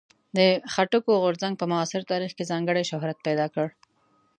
[0.37, 0.39] د
[0.73, 3.67] خټکو غورځنګ په معاصر تاریخ کې ځانګړی شهرت پیدا کړ.